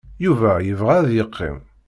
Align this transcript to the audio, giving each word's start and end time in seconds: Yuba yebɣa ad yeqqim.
Yuba 0.23 0.51
yebɣa 0.67 0.95
ad 0.99 1.09
yeqqim. 1.15 1.57